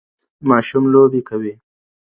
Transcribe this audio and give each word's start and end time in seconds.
ماشوم 0.49 0.83
لوبې 0.93 1.21
کوي 1.29 1.53